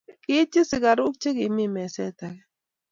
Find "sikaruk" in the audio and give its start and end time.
0.69-1.13